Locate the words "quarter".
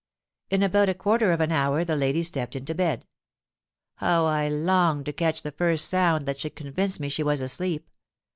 0.95-1.31